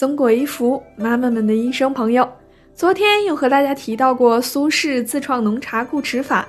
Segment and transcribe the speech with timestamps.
[0.00, 2.26] 松果一福，妈妈们的医生朋友。
[2.74, 6.48] 昨天有和大家提到过苏轼自创浓茶固齿法。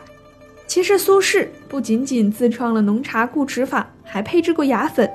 [0.67, 5.11] 其实苏轼不仅仅自创了浓茶固齿法，还配制过牙粉。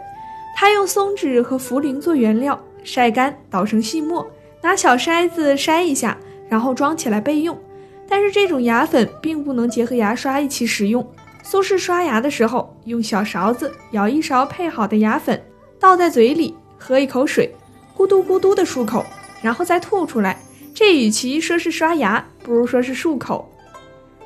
[0.55, 4.31] 他用松脂和茯苓做原料，晒干捣成细末，
[4.63, 6.15] 拿小筛子筛一下，
[6.47, 7.59] 然后装起来备用。
[8.07, 11.11] 但是这种牙粉并不能结合牙刷一起使用。
[11.43, 15.43] 苏轼刷牙的时候，用小勺子舀一勺配好的牙粉，
[15.81, 17.51] 倒在嘴里，喝一口水。
[17.97, 19.05] 咕嘟咕嘟的漱口，
[19.41, 20.39] 然后再吐出来。
[20.75, 23.51] 这与其说是刷牙，不如说是漱口。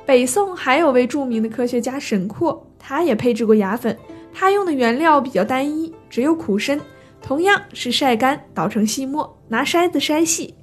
[0.04, 3.96] 北宋还有位著名的科学家沈括，他也配制过牙粉。
[4.34, 6.80] 他用的原料比较单一，只有苦参，
[7.22, 10.54] 同样是晒干捣成细末，拿筛子筛细。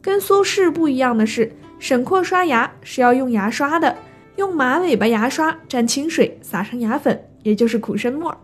[0.00, 3.94] 跟苏轼不一样的是，沈括刷牙是要用牙刷的，
[4.36, 8.34] 用马尾巴牙刷蘸清水，撒上牙粉，也就是苦参末。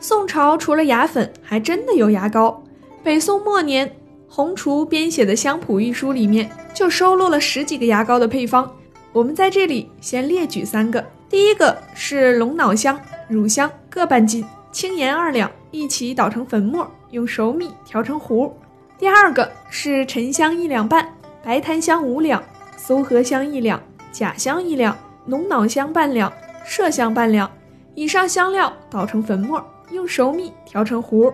[0.00, 2.60] 宋朝除了牙粉，还真的有牙膏。
[3.04, 3.96] 北宋末年，
[4.28, 8.72] 洪厨编写的《香谱御书》里面就收录了十几个牙膏的配方。
[9.12, 18.48] 我们在这里先列举三个：第一个是龙脑香、乳香各半斤，青盐二两，一起捣成粉末，用熟蜜调成糊；
[18.96, 22.40] 第二个是沉香一两半，白檀香五两，
[22.76, 23.82] 苏合香一两，
[24.12, 26.32] 甲香一两，龙脑香半两，
[26.64, 27.50] 麝香半两，
[27.96, 29.60] 以上香料捣成粉末，
[29.90, 31.32] 用熟蜜调成糊。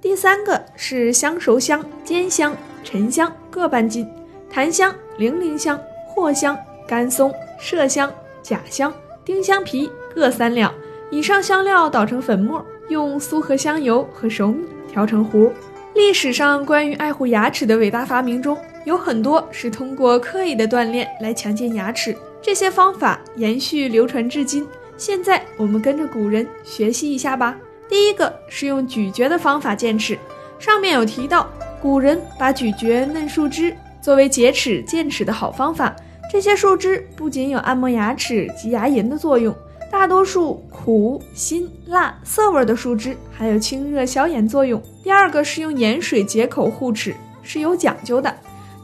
[0.00, 4.08] 第三个是香熟香、煎香、沉香各半斤，
[4.50, 5.78] 檀香、零陵香、
[6.14, 8.92] 藿香、甘松、麝香、甲香、
[9.24, 10.72] 丁香皮各三两，
[11.10, 15.52] 以上香料捣成粉末，用苏合香油和熟米调成糊。
[15.94, 24.66] 历史上关于爱护牙齿的伟大发明中，有很多是通过刻意的锻炼来强健牙齿，这些方法延续流传至今。
[24.96, 27.56] 现在我们跟着古人学习一下吧。
[27.88, 30.18] 第一个是用咀嚼的方法健齿，
[30.58, 31.48] 上面有提到，
[31.80, 35.94] 古人把咀嚼嫩树枝作为洁齿健齿的好方法。
[36.30, 39.54] 这些树枝不仅有按摩牙齿及牙龈的作用，
[39.92, 44.82] 大多数苦、辛、辣、涩味的树枝还有清热消炎作用。
[45.02, 48.34] 第二个是用盐水解口护齿，是有讲究的。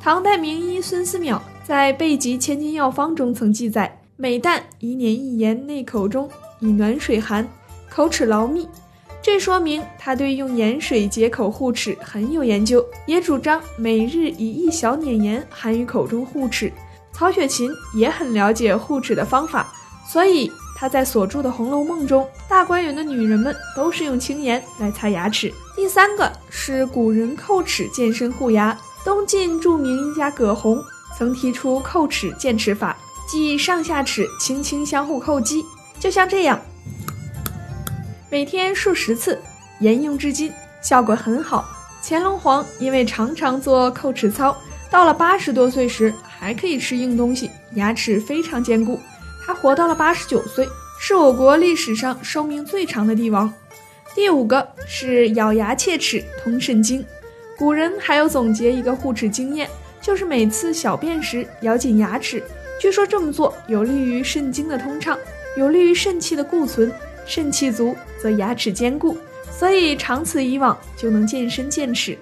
[0.00, 6.28] 唐代名医孙思邈在《备急千金药方》中曾记载：每旦一年一盐内口中，
[6.60, 7.48] 以暖水寒，
[7.88, 8.68] 口齿劳密。
[9.22, 16.72] 这说明他对用盐水解口护齿很有研究，也主张每日以一小碾盐含于口中护齿。
[17.12, 19.70] 曹雪芹也很了解护齿的方法，
[20.10, 25.52] 所以他在所著的《红楼梦》中，大观园的女人们都是用青盐来擦牙齿。
[25.76, 30.82] 第三个是古人叩齿健身护牙，东晋著名医家葛洪
[31.18, 32.96] 曾提出叩齿健齿法，
[33.28, 35.62] 即上下齿轻轻相互叩击，
[35.98, 36.58] 就像这样。
[38.32, 39.36] 每天数十次，
[39.80, 41.68] 沿用至今，效果很好。
[42.00, 44.56] 乾隆皇因为常常做叩齿操，
[44.88, 49.00] 到了八十多岁时还可以吃硬东西，牙齿非常坚固。
[49.44, 50.68] 他活到了八十九岁，
[51.00, 53.52] 是我国历史上寿命最长的帝王。
[54.14, 57.04] 第五个是咬牙切齿通肾经，
[57.58, 59.68] 古人还有总结一个护齿经验，
[60.00, 62.40] 就是每次小便时咬紧牙齿。
[62.80, 65.18] 据说这么做有利于肾经的通畅，
[65.56, 66.92] 有利于肾气的固存。
[67.30, 69.16] 肾气足，则牙齿坚固，
[69.52, 72.18] 所以长此以往就能健身健齿。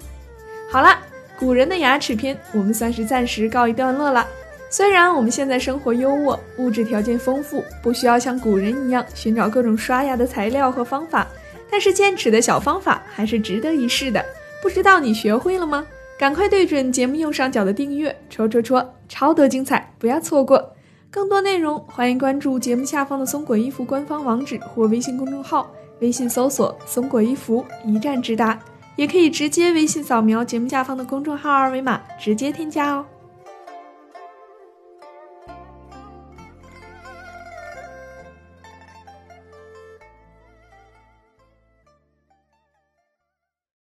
[0.71, 0.99] 好了，
[1.39, 4.29] 古人的牙齿篇我们算是暂时告一段落了。
[4.69, 11.27] 虽然我们现在生活优渥，物质条件丰富，不需要像古人一样寻找各种刷牙的材料和方法，
[11.71, 14.23] 但是健齿的小方法还是值得一试的。
[14.63, 15.87] 不知道你学会了吗？
[16.19, 20.75] 赶快对准节目右上角的订阅，戳戳戳，超多精彩，不要错过。
[21.11, 25.71] 更多内容，欢迎关注节目下方的松果衣服官方网址或微信公众号，
[26.01, 28.59] 微信搜索“松果衣服”，一站直达。
[28.95, 33.07] 也可以直接微信扫描节目下方的公众号二维码，直接添加哦。